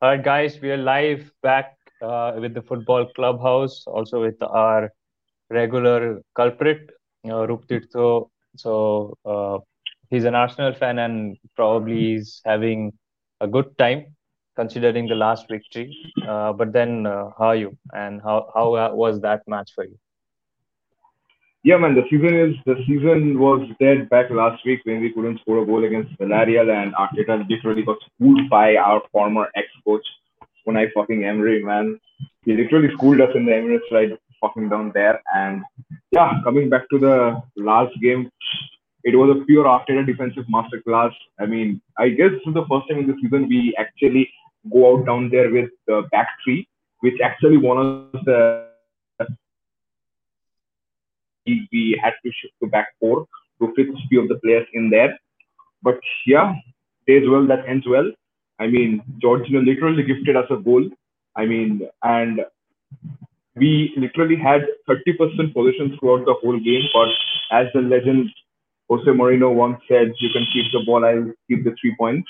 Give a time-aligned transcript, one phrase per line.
[0.00, 4.92] All right, guys, we are live back uh, with the football clubhouse, also with our
[5.50, 6.90] regular culprit,
[7.26, 8.28] uh, Ruptirtho.
[8.56, 9.58] So uh,
[10.10, 12.92] he's an Arsenal fan and probably is having
[13.40, 14.06] a good time
[14.56, 15.96] considering the last victory.
[16.26, 17.76] Uh, but then, uh, how are you?
[17.92, 19.96] And how how uh, was that match for you?
[21.64, 25.40] Yeah, man, the season is the season was dead back last week when we couldn't
[25.40, 30.06] score a goal against Villarreal and Arteta literally got schooled by our former ex-coach
[30.66, 31.98] Unai fucking Emery, man.
[32.44, 34.10] He literally schooled us in the Emirates right
[34.40, 35.20] fucking down there.
[35.34, 35.62] And
[36.12, 38.30] yeah, coming back to the last game,
[39.02, 41.12] it was a pure Arteta defensive masterclass.
[41.40, 44.30] I mean, I guess this is the first time in the season we actually
[44.72, 46.68] go out down there with the back three,
[47.00, 48.67] which actually won us the
[51.72, 53.26] we had to shift to back four
[53.60, 55.18] to fit few of the players in there.
[55.82, 56.54] But yeah,
[57.06, 58.10] days well that ends well.
[58.60, 60.88] I mean, Jorginho literally gifted us a goal.
[61.36, 62.40] I mean, and
[63.54, 66.84] we literally had 30% possession throughout the whole game.
[66.92, 67.08] But
[67.52, 68.30] as the legend
[68.88, 72.28] Jose Mourinho once said, you can keep the ball, I'll keep the three points.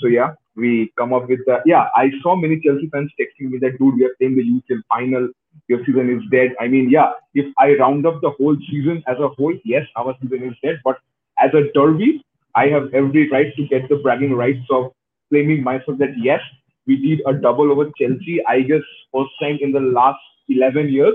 [0.00, 1.62] So yeah, we come up with that.
[1.64, 4.82] Yeah, I saw many Chelsea fans texting me that, dude, we are playing the UCL
[4.88, 5.28] final.
[5.68, 6.54] Your season is dead.
[6.60, 10.14] I mean, yeah, if I round up the whole season as a whole, yes, our
[10.22, 10.80] season is dead.
[10.84, 10.98] But
[11.38, 14.92] as a derby, I have every right to get the bragging rights of
[15.30, 16.40] claiming myself that yes,
[16.86, 18.40] we did a double over Chelsea.
[18.46, 18.82] I guess
[19.12, 21.14] first time in the last 11 years.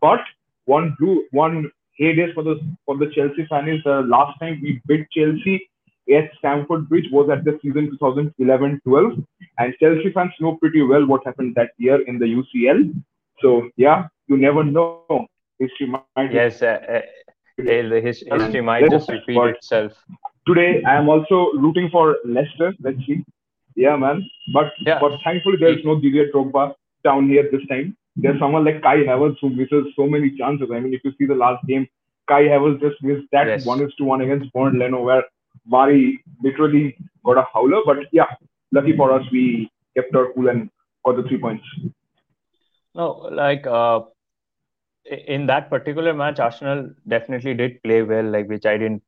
[0.00, 0.20] But
[0.66, 4.80] one blue, one heyday for the for the Chelsea fan is the last time we
[4.86, 5.68] beat Chelsea
[6.10, 9.24] at Stamford Bridge was at the season 2011-12,
[9.58, 12.92] and Chelsea fans know pretty well what happened that year in the UCL.
[13.42, 15.26] So yeah, you never know.
[15.58, 17.00] History might yes, uh, uh,
[17.58, 19.92] the his, history might just repeat itself.
[20.46, 22.74] Today, I am also rooting for Leicester.
[22.80, 23.24] Let's see.
[23.76, 24.28] Yeah, man.
[24.52, 24.98] But yeah.
[25.00, 27.96] but thankfully, there's no Didier Drogba down here this time.
[28.16, 30.68] There's someone like Kai Havertz who misses so many chances.
[30.72, 31.86] I mean, if you see the last game,
[32.28, 33.64] Kai Havertz just missed that yes.
[33.64, 35.24] one is to one against Bernd Leno, where
[35.66, 37.80] Mari literally got a howler.
[37.86, 38.26] But yeah,
[38.72, 40.70] lucky for us, we kept our cool and
[41.04, 41.64] got the three points.
[42.94, 44.00] No, like uh,
[45.04, 49.02] in that particular match, Arsenal definitely did play well, like which I didn't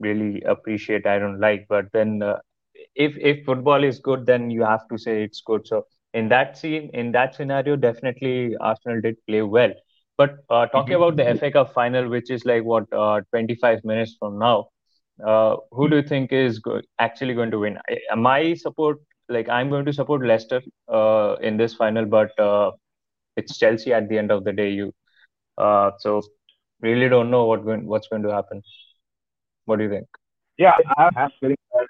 [0.00, 1.06] really appreciate.
[1.06, 2.38] I don't like, but then uh,
[2.94, 5.66] if if football is good, then you have to say it's good.
[5.66, 9.72] So in that scene, in that scenario, definitely Arsenal did play well.
[10.16, 11.02] But uh, talking mm-hmm.
[11.02, 14.68] about the FA Cup final, which is like what uh, 25 minutes from now,
[15.24, 17.78] uh, who do you think is go- actually going to win?
[17.88, 18.98] I, my support,
[19.28, 20.60] like I'm going to support Leicester
[20.92, 22.72] uh, in this final, but uh,
[23.38, 24.70] it's Chelsea at the end of the day.
[24.70, 24.92] You,
[25.56, 26.22] uh, so
[26.80, 28.62] really don't know what going, what's going to happen.
[29.64, 30.06] What do you think?
[30.58, 31.86] Yeah, I have feeling that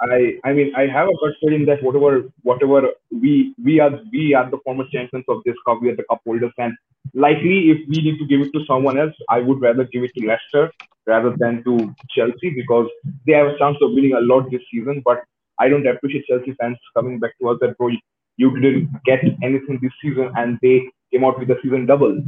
[0.00, 2.10] I I mean I have a gut feeling that whatever
[2.42, 6.04] whatever we we are we are the former champions of this cup, we are the
[6.10, 6.76] cup holders, and
[7.14, 10.12] likely if we need to give it to someone else, I would rather give it
[10.18, 10.70] to Leicester
[11.06, 12.88] rather than to Chelsea because
[13.26, 15.02] they have a chance of winning a lot this season.
[15.04, 15.24] But
[15.58, 17.90] I don't appreciate Chelsea fans coming back to us that bro,
[18.38, 20.76] you didn't get anything this season and they
[21.12, 22.22] came out with a season double.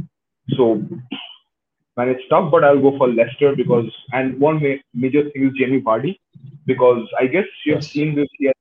[0.57, 0.75] So
[1.97, 5.53] man, it's tough, but I'll go for Leicester because and one ma- major thing is
[5.57, 6.19] Jamie Vardy
[6.65, 7.91] because I guess you've yes.
[7.91, 8.27] seen this.
[8.37, 8.55] He has,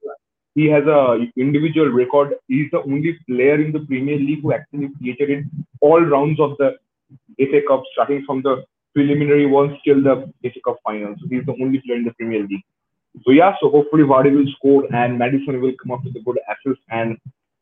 [0.55, 2.35] he has a individual record.
[2.49, 5.51] He's the only player in the Premier League who actually created in
[5.81, 6.77] all rounds of the
[7.39, 11.15] FA Cup, starting from the preliminary ones till the FA Cup final.
[11.21, 12.65] So he's the only player in the Premier League.
[13.25, 16.39] So yeah, so hopefully Vardy will score and Maddison will come up with a good
[16.49, 17.19] assist and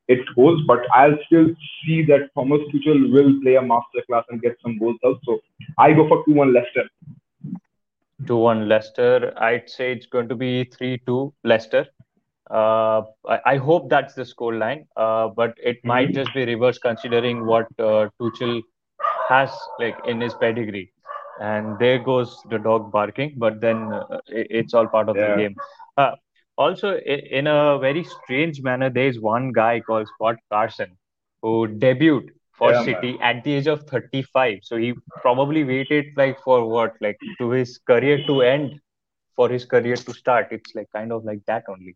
[0.08, 0.60] it goes.
[0.66, 1.46] But I'll still
[1.84, 5.20] see that Thomas Tuchel will play a masterclass and get some goals out.
[5.24, 5.41] So
[5.78, 6.88] I go for 2-1 Leicester.
[8.24, 9.32] 2-1 Leicester.
[9.36, 11.86] I'd say it's going to be 3-2 Leicester.
[12.50, 16.78] Uh, I, I, hope that's the score line, uh, but it might just be reverse
[16.78, 18.62] considering what uh, Tuchel
[19.28, 20.91] has like in his pedigree.
[21.42, 25.30] And there goes the dog barking, but then uh, it, it's all part of yeah.
[25.30, 25.56] the game.
[26.58, 30.97] Also, in a very strange manner, there is one guy called Scott Carson
[31.41, 33.36] who debuted for yeah, City man.
[33.36, 34.59] at the age of 35.
[34.62, 34.92] So he
[35.22, 38.80] probably waited like for what, like to his career to end
[39.36, 40.48] for his career to start.
[40.50, 41.94] It's like kind of like that only.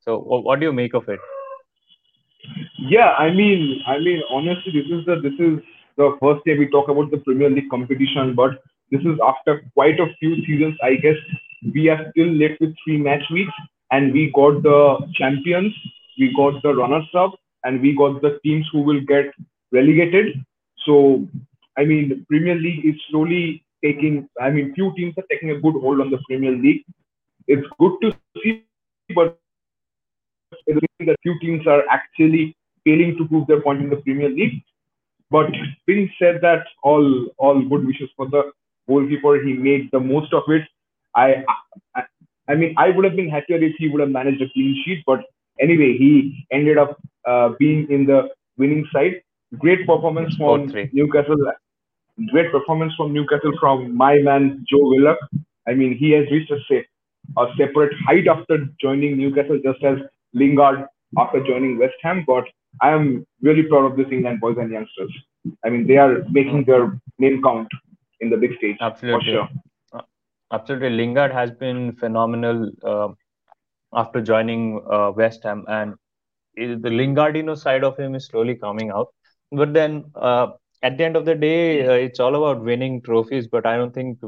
[0.00, 1.20] So what do you make of it?
[2.78, 5.60] Yeah, I mean, I mean, honestly, this is the this is
[5.96, 8.58] the first day we talk about the Premier League competition, but
[8.90, 10.76] this is after quite a few seasons.
[10.82, 11.16] I guess
[11.74, 13.52] we are still left with three match weeks,
[13.90, 15.74] and we got the champions,
[16.18, 17.34] we got the runners-up,
[17.64, 19.32] and we got the teams who will get
[19.72, 20.44] relegated.
[20.86, 21.26] So,
[21.76, 25.74] I mean, Premier League is slowly taking, I mean, few teams are taking a good
[25.80, 26.84] hold on the Premier League.
[27.46, 28.64] It's good to see,
[29.14, 29.38] but
[30.52, 34.62] that few teams are actually failing to prove their point in the Premier League.
[35.30, 35.50] But
[35.86, 38.50] being said that, all all good wishes for the
[38.88, 39.42] goalkeeper.
[39.42, 40.62] He made the most of it.
[41.14, 41.44] I,
[41.94, 42.02] I,
[42.50, 45.02] I mean, I would have been happier if he would have managed a clean sheet.
[45.06, 45.20] But
[45.60, 49.22] anyway, he ended up uh, being in the winning side.
[49.58, 51.36] Great performance from Newcastle.
[52.32, 55.18] Great performance from Newcastle from my man Joe Willock.
[55.68, 59.98] I mean, he has reached a, a separate height after joining Newcastle, just as
[60.34, 60.86] Lingard
[61.18, 62.24] after joining West Ham.
[62.26, 62.44] But
[62.82, 65.12] I am really proud of this England boys and youngsters.
[65.64, 67.68] I mean, they are making their name count
[68.20, 68.76] in the big stage.
[68.80, 69.32] Absolutely.
[69.32, 69.48] Sure.
[70.50, 70.90] Uh, absolutely.
[70.90, 73.08] Lingard has been phenomenal uh,
[73.94, 75.94] after joining uh, West Ham, and
[76.56, 79.08] the Lingardino side of him is slowly coming out.
[79.52, 80.48] But then uh,
[80.82, 83.48] at the end of the day, uh, it's all about winning trophies.
[83.48, 84.18] But I don't think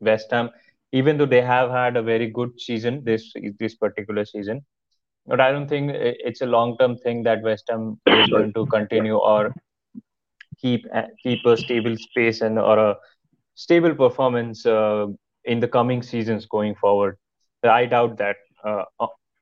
[0.00, 0.50] West Ham,
[0.92, 4.64] even though they have had a very good season this this particular season,
[5.26, 8.66] but I don't think it's a long term thing that West Ham is going to
[8.66, 9.54] continue or
[10.60, 10.84] keep
[11.22, 12.96] keep a stable space and or a
[13.54, 15.06] stable performance uh,
[15.48, 17.16] in the coming seasons going forward.
[17.64, 18.36] I doubt that.
[18.62, 18.84] Uh,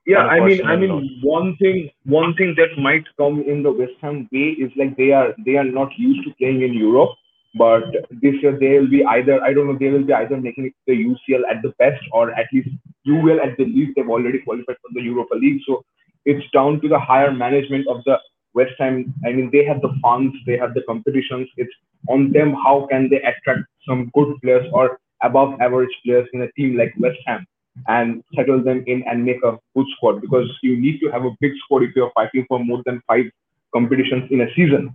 [0.06, 1.10] yeah, I mean, I mean, note.
[1.22, 5.10] one thing, one thing that might come in the West Ham way is like they
[5.10, 7.10] are they are not used to playing in Europe,
[7.56, 7.82] but
[8.22, 10.74] this year they will be either I don't know they will be either making it
[10.86, 12.68] the UCL at the best or at least
[13.06, 15.60] UL at the least they've already qualified for the Europa League.
[15.66, 15.84] So
[16.24, 18.18] it's down to the higher management of the
[18.54, 19.12] West Ham.
[19.24, 21.48] I mean, they have the funds, they have the competitions.
[21.56, 21.74] It's
[22.08, 26.52] on them how can they attract some good players or above average players in a
[26.52, 27.46] team like West Ham
[27.88, 31.36] and settle them in and make a good squad because you need to have a
[31.40, 33.26] big squad if you're fighting for more than five
[33.74, 34.94] competitions in a season.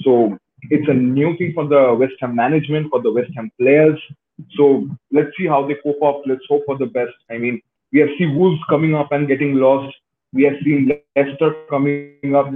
[0.00, 0.36] So
[0.70, 3.98] it's a new thing for the West Ham management, for the West Ham players.
[4.56, 6.22] So let's see how they cope up.
[6.26, 7.12] Let's hope for the best.
[7.30, 7.60] I mean,
[7.92, 9.94] we have seen Wolves coming up and getting lost.
[10.32, 12.46] We have seen Leicester coming up,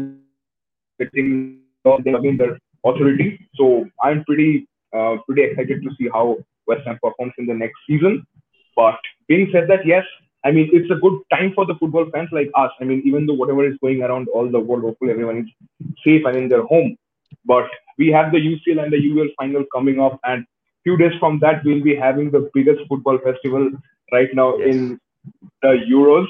[0.99, 2.05] getting lost.
[2.05, 3.39] They have been their authority.
[3.55, 7.79] So I'm pretty, uh, pretty excited to see how West Ham performs in the next
[7.87, 8.27] season.
[8.75, 8.99] But
[9.29, 10.05] being said that, yes,
[10.45, 12.71] I mean, it's a good time for the football fans like us.
[12.81, 16.23] I mean, even though whatever is going around all the world, hopefully everyone is safe
[16.25, 16.97] and in their home.
[17.45, 17.69] But
[17.99, 20.47] we have the UCL and the UL final coming up, and
[20.85, 23.71] few days from that, we'll be having the biggest football festival
[24.13, 24.75] right now yes.
[24.75, 25.01] in
[25.63, 26.27] the Euros.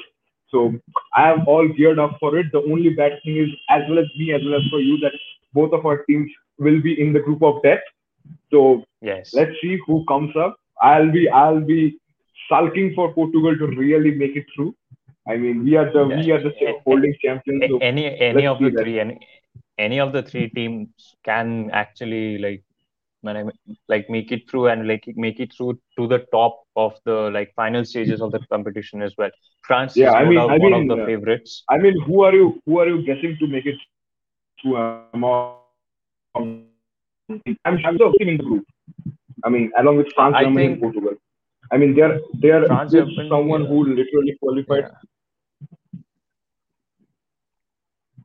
[0.49, 0.73] So
[1.15, 2.47] I am all geared up for it.
[2.51, 5.11] The only bad thing is, as well as me, as well as for you, that
[5.53, 7.85] both of our teams will be in the group of death.
[8.51, 10.57] So yes, let's see who comes up.
[10.81, 11.99] I'll be I'll be
[12.49, 14.75] sulking for Portugal to really make it through.
[15.27, 16.23] I mean, we are the yeah.
[16.23, 16.53] we are the
[16.85, 17.63] holding champions.
[17.69, 19.19] So any any of the three any,
[19.77, 20.89] any of the three teams
[21.23, 22.63] can actually like
[23.21, 23.43] when I
[23.89, 27.53] like make it through and like make it through to the top of the like
[27.55, 29.31] final stages of the competition as well.
[29.63, 31.63] France yeah, is I mean, I mean, one of the uh, favorites.
[31.69, 32.61] I mean, who are you?
[32.65, 33.75] Who are you guessing to make it
[34.61, 34.77] through?
[34.77, 36.66] Um,
[37.29, 38.65] I'm, I'm the in the group.
[39.43, 41.13] I mean, along with France, Germany, think, and Portugal.
[41.71, 42.93] I mean, they're they're France
[43.29, 43.67] someone yeah.
[43.67, 44.91] who literally qualified.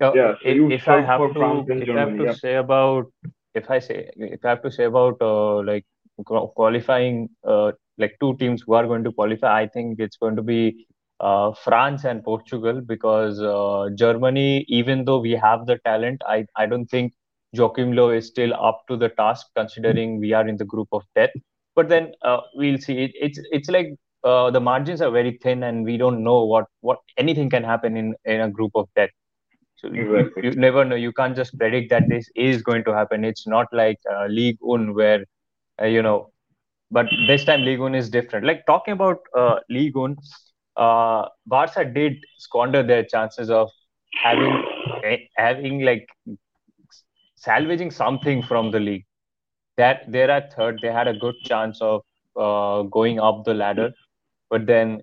[0.00, 0.12] Yeah.
[0.14, 2.32] yeah so if, if I have to, if Germany, I have to yeah.
[2.32, 3.12] say about,
[3.54, 5.84] if I say, if I have to say about uh, like
[6.24, 10.42] qualifying, uh, like two teams who are going to qualify, I think it's going to
[10.42, 10.86] be
[11.20, 16.66] uh, France and Portugal because uh, Germany, even though we have the talent, I I
[16.66, 17.12] don't think
[17.52, 21.02] Joachim Low is still up to the task considering we are in the group of
[21.14, 21.30] death.
[21.74, 22.98] But then uh, we'll see.
[23.04, 23.94] It, it's it's like
[24.24, 27.96] uh, the margins are very thin and we don't know what what anything can happen
[27.96, 29.10] in in a group of death.
[29.76, 30.44] So exactly.
[30.44, 30.96] you, you, never know.
[30.96, 33.24] You can't just predict that this is going to happen.
[33.24, 35.24] It's not like uh, Ligue 1 where
[35.80, 36.32] uh, you know
[36.90, 38.46] but this time Ligue 1 is different.
[38.46, 40.16] Like talking about uh, Ligue 1
[40.76, 43.70] uh, barca did squander their chances of
[44.22, 44.64] having
[45.04, 46.06] eh, having like
[47.44, 49.04] salvaging something from the league
[49.76, 50.80] that they're at third.
[50.82, 52.02] They had a good chance of
[52.36, 53.92] uh, going up the ladder,
[54.50, 55.02] but then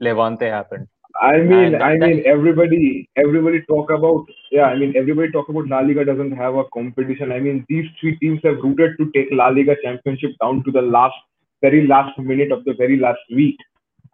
[0.00, 0.86] Levante happened.
[1.20, 4.64] I mean, and I mean, everybody, everybody talk about, yeah.
[4.64, 7.32] I mean, everybody talk about La Liga doesn't have a competition.
[7.32, 10.82] I mean, these three teams have rooted to take La Liga championship down to the
[10.82, 11.14] last,
[11.62, 13.56] very last minute of the very last week.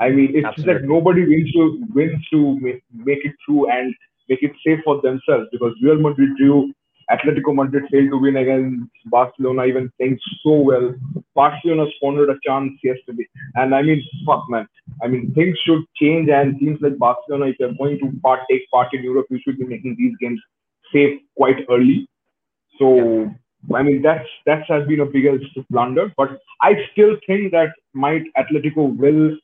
[0.00, 0.75] I mean, it's Absolutely.
[0.75, 3.94] that nobody wins to wins to make, make it through and
[4.28, 6.73] make it safe for themselves because Real Madrid drew
[7.12, 10.95] Atletico Madrid failed to win against Barcelona, even playing so well.
[11.35, 13.26] Barcelona squandered a chance yesterday.
[13.54, 14.66] And I mean, fuck, man.
[15.02, 16.31] I mean, things should change.
[16.31, 19.59] And teams like Barcelona, if you're going to part, take part in Europe, you should
[19.59, 20.40] be making these games
[20.92, 22.09] safe quite early.
[22.78, 23.31] So,
[23.75, 26.12] I mean, that's that has been a biggest blunder.
[26.16, 29.37] But I still think that might Atletico will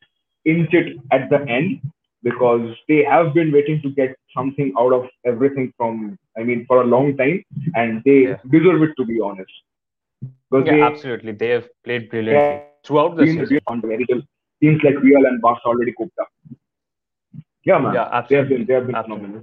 [0.44, 1.80] inch it at the end.
[2.22, 6.82] Because they have been waiting to get something out of everything from, I mean, for
[6.82, 7.42] a long time,
[7.74, 8.36] and they Yeah.
[8.50, 9.52] deserve it to be honest.
[10.50, 11.32] Because Yeah, they absolutely.
[11.32, 13.60] They have played brilliantly throughout the season.
[13.68, 14.22] on very well.
[14.62, 16.28] Teams like Real and Barca already cooked up.
[17.64, 17.94] Yeah, man.
[17.94, 19.02] Yeah, They have been they have been Absolutely.
[19.02, 19.42] phenomenal.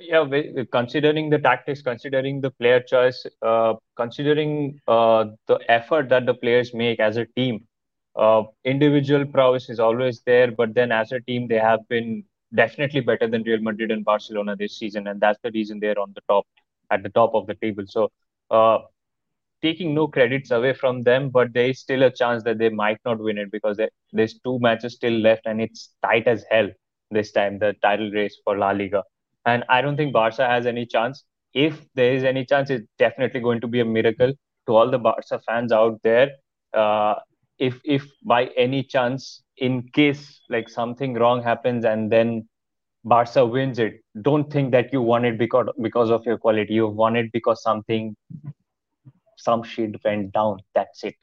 [0.00, 0.24] Yeah,
[0.72, 6.74] considering the tactics, considering the player choice, uh, considering uh, the effort that the players
[6.74, 7.67] make as a team,
[8.18, 13.00] uh, individual prowess is always there, but then as a team, they have been definitely
[13.00, 16.22] better than Real Madrid and Barcelona this season, and that's the reason they're on the
[16.28, 16.46] top,
[16.90, 17.84] at the top of the table.
[17.86, 18.10] So,
[18.50, 18.80] uh,
[19.62, 22.98] taking no credits away from them, but there is still a chance that they might
[23.04, 26.68] not win it because there, there's two matches still left, and it's tight as hell
[27.10, 29.02] this time, the title race for La Liga.
[29.46, 31.24] And I don't think Barca has any chance.
[31.54, 34.32] If there is any chance, it's definitely going to be a miracle
[34.66, 36.32] to all the Barca fans out there.
[36.74, 37.14] Uh,
[37.58, 42.48] if if by any chance, in case like something wrong happens and then
[43.04, 46.74] Barca wins it, don't think that you won it because because of your quality.
[46.74, 48.16] You won it because something
[49.36, 50.58] some shit went down.
[50.74, 51.14] That's it.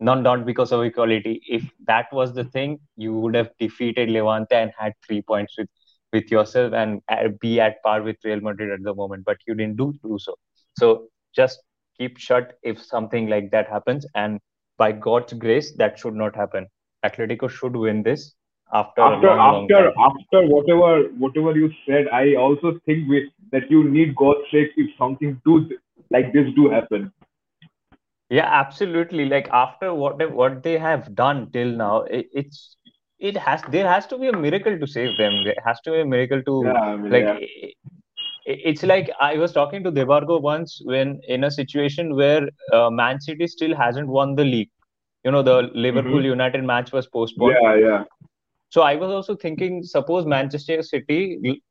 [0.00, 1.40] Not not because of equality.
[1.48, 5.68] If that was the thing, you would have defeated Levante and had three points with
[6.12, 9.24] with yourself and uh, be at par with Real Madrid at the moment.
[9.24, 10.36] But you didn't do do so.
[10.78, 11.60] So just
[11.98, 14.06] keep shut if something like that happens.
[14.14, 14.40] And
[14.82, 16.66] by God's grace, that should not happen.
[17.04, 18.34] Atletico should win this
[18.72, 20.10] after, After long, long after time.
[20.10, 20.90] after whatever
[21.24, 23.22] whatever you said, I also think we,
[23.52, 25.56] that you need God's grace if something do
[26.10, 27.12] like this do happen.
[28.30, 29.24] Yeah, absolutely.
[29.28, 32.76] Like after what they, what they have done till now, it, it's
[33.18, 35.42] it has there has to be a miracle to save them.
[35.44, 37.70] There has to be a miracle to Yeah, I mean, like yeah.
[38.50, 43.20] It's like I was talking to Debargo once when in a situation where uh, Man
[43.20, 44.70] City still hasn't won the league.
[45.24, 46.24] You know, the Liverpool Mhm.
[46.24, 47.60] United match was postponed.
[47.62, 48.04] Yeah, yeah.
[48.70, 51.62] So I was also thinking, suppose Manchester City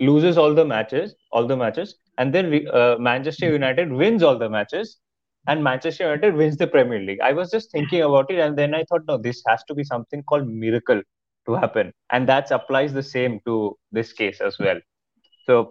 [0.00, 4.48] loses all the matches, all the matches, and then uh, Manchester United wins all the
[4.48, 4.98] matches,
[5.46, 7.20] and Manchester United wins the Premier League.
[7.20, 9.84] I was just thinking about it, and then I thought, no, this has to be
[9.84, 11.02] something called miracle
[11.46, 14.80] to happen, and that applies the same to this case as well.
[15.46, 15.70] So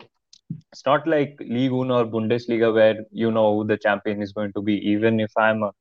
[0.71, 4.53] it's not like Ligue 1 or Bundesliga where you know who the champion is going
[4.53, 4.75] to be.
[4.89, 5.71] Even if I'm a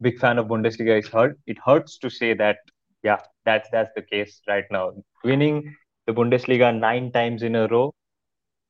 [0.00, 1.38] big fan of Bundesliga, it hurt.
[1.46, 2.58] It hurts to say that.
[3.02, 4.92] Yeah, that's that's the case right now.
[5.24, 5.74] Winning
[6.06, 7.94] the Bundesliga nine times in a row,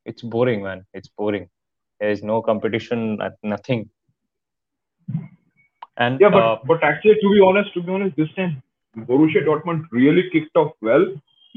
[0.05, 0.85] it's boring, man.
[0.93, 1.49] It's boring.
[2.01, 3.91] There is no competition, uh, nothing.
[5.97, 8.63] And Yeah, but uh, but actually, to be honest, to be honest, this time
[8.97, 11.07] Borussia Dortmund really kicked off well.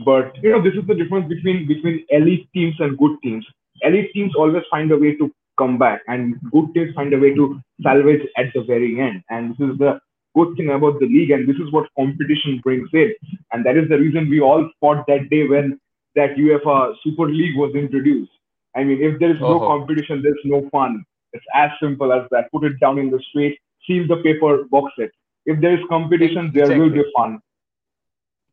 [0.06, 3.46] But you know, this is the difference between between elite teams and good teams.
[3.84, 7.34] Elite teams always find a way to come back, and good teams find a way
[7.34, 9.24] to salvage at the very end.
[9.30, 10.00] And this is the
[10.36, 13.14] good thing about the league, and this is what competition brings in.
[13.52, 15.80] And that is the reason we all fought that day when
[16.16, 18.32] that UEFA Super League was introduced.
[18.76, 21.04] I mean, if there is no oh, competition, there's no fun.
[21.34, 22.52] It's as simple as that.
[22.52, 25.12] Put it down in the street, seal the paper, box it.
[25.46, 27.40] If there is competition, there will be fun.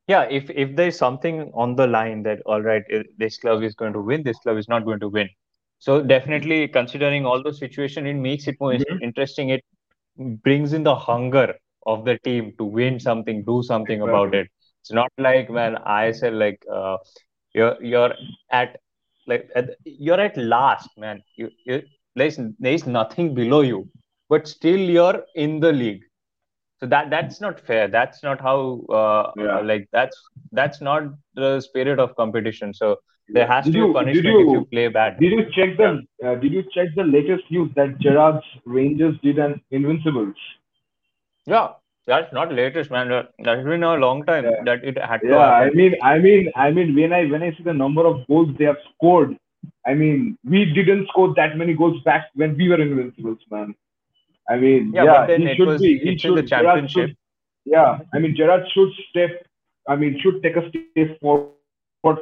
[0.08, 2.82] Yeah, if if there's something on the line that all right,
[3.18, 5.28] this club is going to win, this club is not going to win.
[5.78, 9.02] So definitely, considering all the situation, it makes it more Mhm.
[9.02, 9.50] interesting.
[9.50, 9.64] It
[10.16, 14.48] brings in the hunger of the team to win something, do something about it.
[14.82, 16.98] It's not like when I said like uh,
[17.54, 18.14] you're you're
[18.50, 18.80] at
[19.26, 21.22] like at, you're at last, man.
[21.36, 21.82] You, you
[22.16, 23.90] there's there's nothing below you,
[24.28, 26.04] but still you're in the league.
[26.80, 27.88] So that that's not fair.
[27.88, 29.60] That's not how uh, Yeah.
[29.62, 31.04] like that's that's not
[31.34, 32.72] the spirit of competition.
[32.74, 32.96] So
[33.32, 35.20] there has Did to be you punishment if you you play bad.
[35.20, 35.88] did you check the
[36.24, 40.36] uh, did you check the latest news that Gerrard's Rangers did an Invincibles?
[41.46, 41.72] Yeah,
[42.06, 43.08] that's not latest, man.
[43.08, 44.60] That- That's been a long time Yeah.
[44.60, 47.50] that it had to Yeah, I mean, I mean, I mean, when I when I
[47.56, 49.36] see the number of goals they have scored,
[49.86, 53.74] I mean, we didn't score that many goals back when we were invincibles, man.
[54.48, 55.98] I mean, Yeah, yeah, he it should was be.
[55.98, 56.38] He in the should.
[56.38, 56.48] Should.
[56.48, 57.10] championship.
[57.64, 59.46] Yeah, I mean, Gerrard should step.
[59.86, 62.18] I mean, should take a step forward.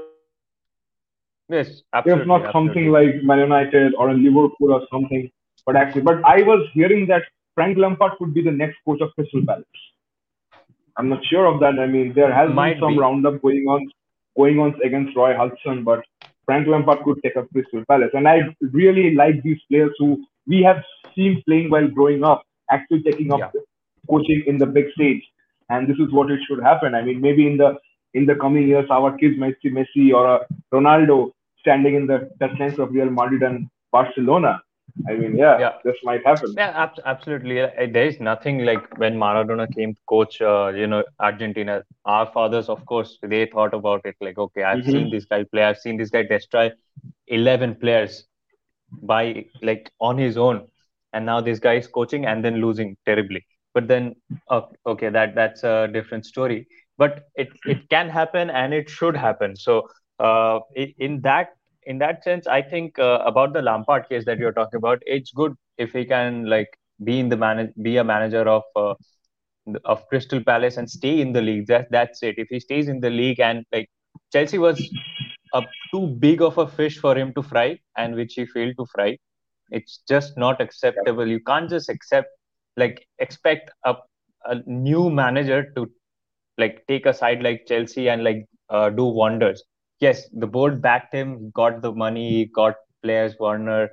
[1.49, 2.23] Yes, absolutely.
[2.23, 3.13] If not something absolutely.
[3.15, 5.31] like Man United or Liverpool or something,
[5.65, 7.23] but actually, but I was hearing that
[7.55, 9.65] Frank Lampard could be the next coach of Crystal Palace.
[10.97, 11.79] I'm not sure of that.
[11.79, 12.99] I mean, there has been some be.
[12.99, 13.89] roundup going on,
[14.37, 16.05] going on against Roy Hodgson, but
[16.45, 18.11] Frank Lampard could take up Crystal Palace.
[18.15, 20.83] And I really like these players who we have
[21.15, 23.51] seen playing while growing up, actually taking up Yeah.
[24.11, 25.23] coaching in the big stage.
[25.71, 26.95] And this is what it should happen.
[26.95, 27.77] I mean, maybe in the
[28.15, 32.31] in the coming years, our kids might see Messi or a Ronaldo standing in the
[32.41, 34.63] touchlines of Real Madrid and Barcelona.
[35.11, 35.73] I mean, yeah, Yeah.
[35.85, 36.55] this might happen.
[36.57, 37.61] Yeah, ab- absolutely.
[37.61, 41.83] Uh, There is nothing like when Maradona came to coach, uh, you know, Argentina.
[42.07, 44.93] Our fathers, of course, they thought about it like, okay, I've Mhm.
[44.93, 45.65] seen this guy play.
[45.65, 46.71] I've seen this guy destroy
[47.27, 48.27] 11 players
[49.03, 50.67] by like on his own,
[51.13, 53.45] and now this guy is coaching and then losing terribly.
[53.75, 54.15] But then,
[54.49, 56.67] uh, okay, that that's a different story.
[56.99, 59.57] But it it can happen and it should happen.
[59.57, 59.89] So,
[60.19, 61.51] uh, in that
[61.85, 65.31] in that sense, I think uh, about the Lampard case that you're talking about, it's
[65.33, 66.69] good if he can like
[67.05, 68.95] be in the manage be a manager of uh,
[69.85, 71.67] of Crystal Palace and stay in the league.
[71.67, 72.37] That that's it.
[72.39, 73.89] If he stays in the league and like
[74.33, 74.81] Chelsea was
[75.93, 79.19] too big of a fish for him to fry, and which he failed to fry.
[79.71, 81.27] It's just not acceptable.
[81.27, 82.29] You can't just accept
[82.77, 83.97] like expect a
[84.47, 85.91] a new manager to
[86.59, 89.63] like take a side like Chelsea and like uh, do wonders.
[90.01, 91.39] Yes, the board backed him.
[91.39, 92.31] He got the money.
[92.31, 93.35] He got players.
[93.39, 93.91] Werner.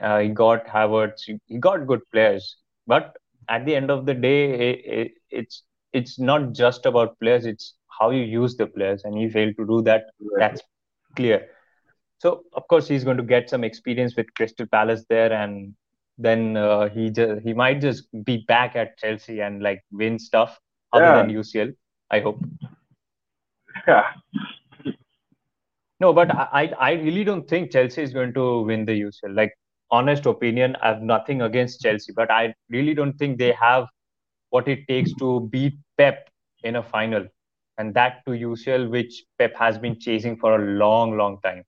[0.00, 1.22] Uh, he got Havertz.
[1.26, 2.56] He, he got good players.
[2.86, 3.16] But
[3.48, 5.62] at the end of the day, it, it, it's
[5.92, 7.46] it's not just about players.
[7.46, 10.04] It's how you use the players, and he failed to do that.
[10.38, 10.62] That's
[11.16, 11.48] clear.
[12.18, 15.74] So of course he's going to get some experience with Crystal Palace there, and
[16.18, 20.58] then uh, he just he might just be back at Chelsea and like win stuff
[20.92, 21.12] other Yeah.
[21.12, 21.72] than UCL.
[22.10, 22.42] I hope.
[23.86, 24.04] Yeah.
[26.00, 29.34] No, but I I I really don't think Chelsea is going to win the UCL.
[29.34, 29.54] Like
[29.90, 33.86] honest opinion, I have nothing against Chelsea, but I really don't think they have
[34.50, 36.28] what it takes to beat Pep
[36.64, 37.26] in a final,
[37.80, 41.64] and that to UCL, which Pep has been chasing for a long, long time.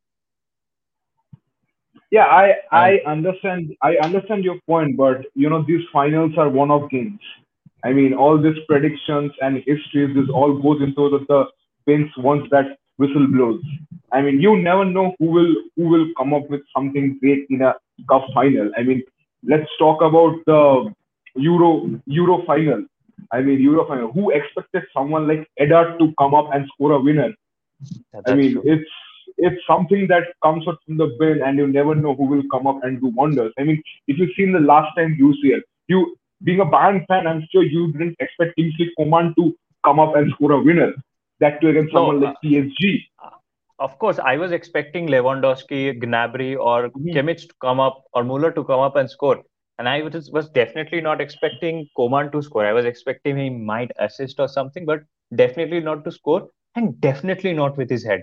[2.11, 6.49] Yeah, I um, I understand I understand your point, but you know these finals are
[6.51, 7.21] one-off games.
[7.85, 11.45] I mean, all these predictions and histories, this all goes into the, the
[11.87, 13.63] bins once that whistle blows.
[14.13, 17.63] I mean, you never know who will who will come up with something great in
[17.63, 17.75] a
[18.11, 18.71] cup final.
[18.77, 19.03] I mean,
[19.43, 20.95] let's talk about the
[21.37, 21.71] Euro
[22.07, 22.85] Euro final.
[23.31, 24.13] I mean, Euro final.
[24.13, 27.31] Who expected someone like Eder to come up and score a winner?
[28.13, 28.63] that- I mean, true.
[28.65, 28.91] it's
[29.39, 32.67] it's something that comes out from the bin, and you never know who will come
[32.67, 33.53] up and do wonders.
[33.59, 37.47] I mean, if you've seen the last time UCL, you being a Bayern fan, I'm
[37.51, 40.93] sure you didn't expect Kingsley Coman to come up and score a winner.
[41.41, 42.93] That too against No, someone like uh, PSG.
[43.79, 47.15] Of course, I was expecting Lewandowski, Gnabry, or Mhm.
[47.15, 49.43] Kimmich to come up, or Muller to come up and score.
[49.83, 52.67] And I was, was definitely not expecting Coman to score.
[52.67, 55.01] I was expecting he might assist or something, but
[55.35, 58.23] definitely not to score, and definitely not with his head.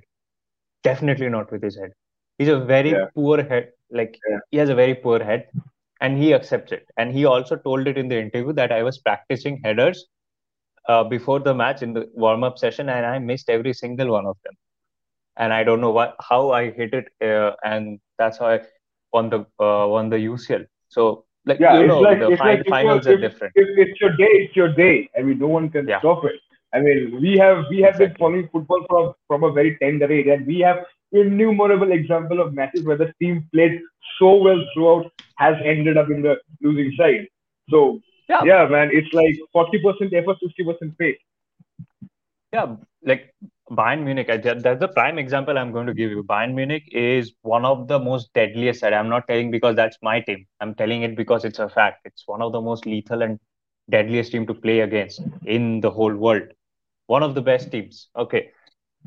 [0.83, 1.91] Definitely not with his head.
[2.37, 3.71] He's a very Yeah, poor head.
[3.91, 5.47] Like yeah, he has a very poor head,
[6.01, 6.87] and he accepts it.
[6.97, 10.07] And he also told it in the interview that I was practicing headers
[10.87, 14.37] uh, before the match in the warm-up session, and I missed every single one of
[14.43, 14.55] them
[15.37, 18.61] and I don't know what how I hit it, uh, and that's how I
[19.13, 20.65] won the uh, won the UCL.
[20.89, 21.79] So like yeah.
[21.79, 23.53] you know, like the like fin- you're, finals are if different.
[23.55, 25.09] if it's your day, it's your day.
[25.17, 26.33] I mean, no one can Yeah, stop it.
[26.73, 30.27] I mean, we have we have been following football from from a very tender age,
[30.27, 33.79] and we have innumerable example of matches where the team played
[34.19, 37.27] so well throughout has ended up in the losing side.
[37.69, 37.99] So
[38.29, 41.17] Yeah, yeah, man, it's like forty percent effort, sixty percent faith.
[42.53, 42.75] yeah.
[43.03, 43.33] Like
[43.71, 46.23] Bayern Munich, that's the prime example I'm going to give you.
[46.23, 48.93] Bayern Munich is one of the most deadliest side.
[48.93, 50.45] I'm not telling because that's my team.
[50.59, 52.01] I'm telling it because it's a fact.
[52.05, 53.39] It's one of the most lethal and
[53.89, 56.43] deadliest team to play against in the whole world.
[57.07, 58.09] One of the best teams.
[58.15, 58.49] Okay,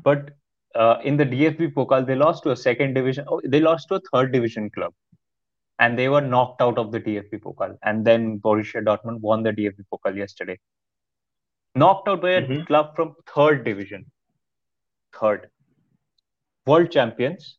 [0.03, 0.31] but
[0.75, 3.25] uh, in the DFB Pokal, they lost to a second division.
[3.29, 4.93] Oh, they lost to a third division club,
[5.79, 7.77] and they were knocked out of the DFB Pokal.
[7.83, 10.57] And then Borussia Dortmund won the DFB Pokal yesterday,
[11.75, 14.05] knocked out by a hmm club from third division,
[15.19, 15.49] third
[16.65, 17.57] world champions,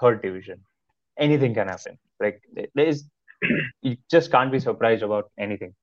[0.00, 0.60] third division.
[1.18, 1.98] Anything can happen.
[2.20, 2.42] Like
[2.74, 3.04] there is,
[3.82, 5.74] you just can't be surprised about anything.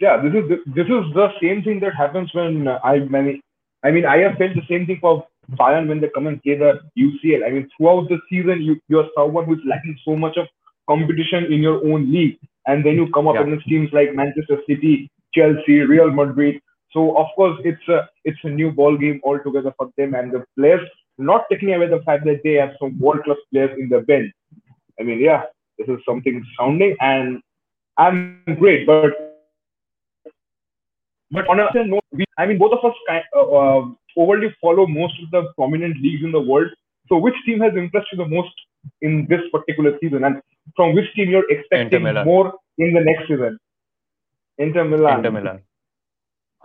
[0.00, 3.40] Yeah, this is the, this is the same thing that happens when uh, I mean,
[3.84, 6.56] I mean, I have felt the same thing for Bayern when they come and play
[6.58, 7.46] the UCL.
[7.46, 10.46] I mean, throughout the season, you you're someone who's lacking so much of
[10.88, 14.58] competition in your own league, and then you come up Yeah, against teams like Manchester
[14.68, 16.60] City, Chelsea, Real Madrid.
[16.94, 20.44] So of course, it's a it's a new ball game altogether for them and the
[20.56, 20.88] players.
[21.18, 24.32] Not taking away the fact that they have some world class players in the bench.
[24.98, 25.42] I mean, yeah,
[25.78, 27.42] this is something sounding, and
[27.98, 29.12] I'm great, but
[31.30, 34.86] but on a note, we, I mean, both of us kind, uh, uh, overly follow
[34.86, 36.70] most of the prominent leagues in the world.
[37.08, 38.54] So, which team has impressed you the most
[39.02, 40.40] in this particular season, and
[40.76, 43.58] from which team you're expecting more in the next season?
[44.58, 45.18] Inter Milan.
[45.18, 45.62] Inter Milan.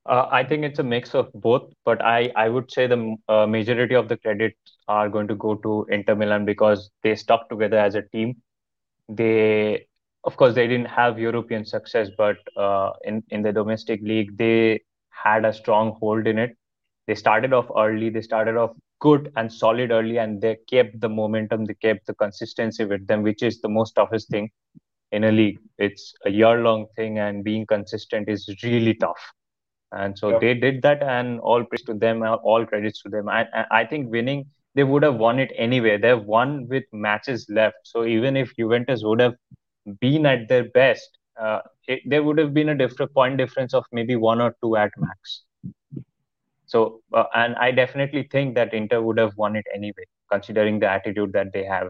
[0.06, 3.46] Uh, I think it's a mix of both, but I, I would say the uh,
[3.46, 7.78] majority of the credits are going to go to Inter Milan because they stuck together
[7.78, 8.36] as a team.
[9.08, 9.86] They,
[10.24, 14.82] of course, they didn't have European success, but uh, in in the domestic league, they
[15.10, 16.57] had a strong hold in it.
[17.08, 18.10] They started off early.
[18.10, 21.66] They started off good and solid early, and they kept the momentum.
[21.66, 24.50] They kept the consistency with them, which is the most toughest thing
[25.12, 25.58] in a league.
[25.78, 29.32] It's a year long thing, and being consistent is really tough
[29.92, 30.38] and so Yeah.
[30.40, 33.84] they did that and all praise to them all credits to them I, I I
[33.86, 34.44] think winning
[34.74, 39.02] they would have won it anyway they've won with matches left so even if juventus
[39.04, 39.34] would have
[40.00, 43.84] been at their best uh, it, there would have been a different point difference of
[43.92, 45.42] maybe one or two at max
[46.68, 50.90] so uh, and i definitely think that inter would have won it anyway considering the
[50.98, 51.88] attitude that they have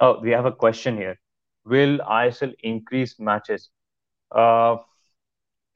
[0.00, 1.16] oh we have a question here
[1.64, 3.70] will isl increase matches
[4.34, 4.76] uh,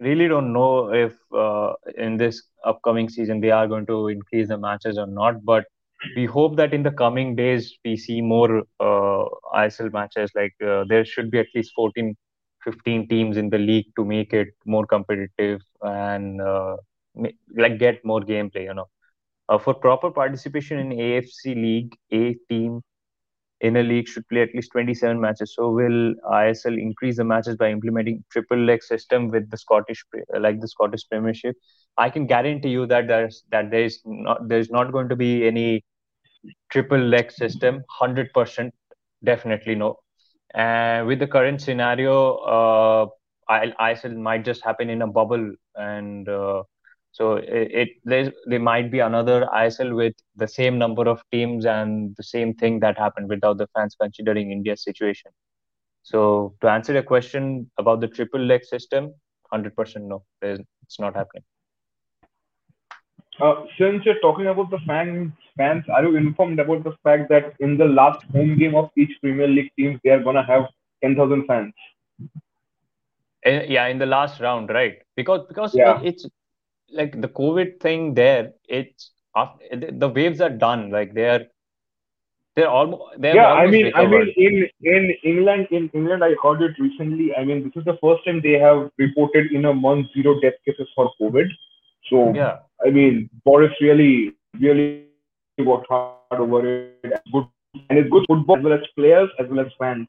[0.00, 4.58] really don't know if uh, in this upcoming season they are going to increase the
[4.58, 5.44] matches or not.
[5.44, 5.64] But
[6.16, 9.24] we hope that in the coming days we see more uh,
[9.54, 10.30] ISL matches.
[10.34, 12.16] Like uh, there should be at least 14,
[12.64, 16.76] 15 teams in the league to make it more competitive and uh,
[17.56, 18.64] like get more gameplay.
[18.64, 18.88] You know,
[19.48, 22.82] uh, for proper participation in AFC League, a team
[23.60, 25.54] in a league should play at least 27 matches.
[25.54, 30.04] So will ISL increase the matches by implementing triple leg system with the Scottish
[30.38, 31.56] like the Scottish Premiership?
[31.96, 35.84] I can guarantee you that there's that there's not there's not going to be any
[36.70, 37.76] triple leg system.
[37.76, 38.74] 100%
[39.24, 39.98] definitely no.
[40.54, 43.06] And with the current scenario, uh,
[43.48, 46.62] I, ISL might just happen in a bubble, and uh,
[47.12, 52.14] so it, it there might be another ISL with the same number of teams and
[52.16, 55.30] the same thing that happened without the fans considering India's situation.
[56.02, 59.14] So to answer your question about the triple leg system,
[59.52, 61.44] 100% no, it's not happening.
[63.38, 67.54] Uh, since you're talking about the fans, fans, are you informed about the fact that
[67.60, 70.64] in the last home game of each Premier League team, they are gonna have
[71.02, 71.72] 10,000 fans?
[73.44, 74.98] Eh, yeah, in the last round, right?
[75.16, 76.26] Because because Yeah, it's
[76.90, 78.52] like the COVID thing there.
[78.68, 80.90] It's after, the waves are done.
[80.90, 81.46] Like they're
[82.56, 83.52] they're almost they've yeah.
[83.52, 87.34] I mean, I mean, in in England, in England, I heard it recently.
[87.34, 90.60] I mean, this is the first time they have reported in a month zero death
[90.66, 91.48] cases for COVID.
[92.08, 95.06] So, Yeah, I mean, Boris really, really
[95.58, 96.98] worked hard over it.
[97.02, 97.46] And good,
[97.88, 100.08] and it's good football as well as players as well as fans.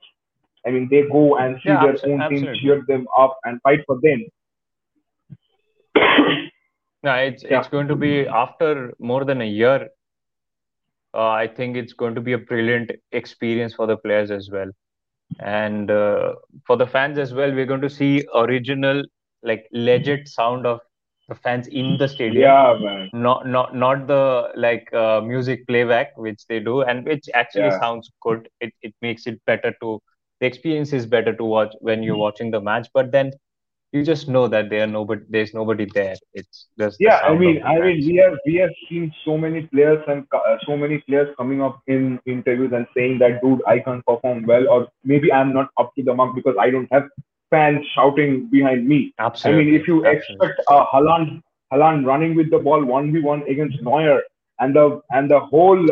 [0.66, 3.82] I mean, they go and see yeah, their own team, cheer them up, and fight
[3.86, 4.26] for them.
[7.04, 9.90] No, it's Yeah, it's going to be after more than a year.
[11.16, 14.70] Uh, I think it's going to be a brilliant experience for the players as well,
[15.40, 16.36] and uh,
[16.68, 17.52] for the fans as well.
[17.52, 19.02] We're going to see original,
[19.42, 20.80] like legit sound of
[21.32, 23.12] the fans in the stadium, yeah, man.
[23.14, 27.82] not not not the like uh, music playback which they do, and which actually Yeah,
[27.82, 28.50] sounds good.
[28.62, 30.02] It it makes it better to
[30.42, 33.32] the experience is better to watch when you're watching the match, but then
[33.92, 36.20] you just know that there are nobody there's nobody there.
[36.34, 37.18] It's just yeah.
[37.18, 40.78] I mean, I mean, we have we have seen so many players and uh, so
[40.78, 44.88] many players coming up in interviews and saying that, dude, I can't perform well, or
[45.04, 47.04] maybe I'm not up to the mark because I don't have
[47.52, 49.14] fans shouting behind me.
[49.20, 49.64] Absolutely.
[49.64, 50.48] I mean, if you absolutely.
[50.48, 51.42] expect uh, Haaland,
[51.74, 54.22] Haaland running with the ball one v one against Neuer,
[54.60, 55.88] and the and the whole